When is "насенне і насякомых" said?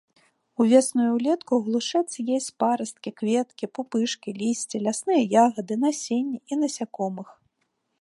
5.85-7.29